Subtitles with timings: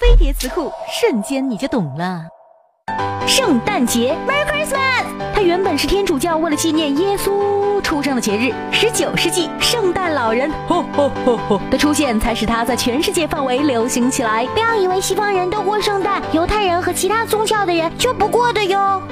[0.00, 2.22] 飞碟词库瞬间你就懂了。
[3.26, 5.04] 圣诞节 merry christmas
[5.34, 11.60] 它原本是天主教为了纪念耶稣出生的节日十九世纪圣诞老人吼吼吼吼。
[11.70, 14.46] 的出现才使它在全世界范围流行起来。
[14.46, 19.02] 不要以为西方人都过圣诞犹太人和其他宗教的人就不过的哟。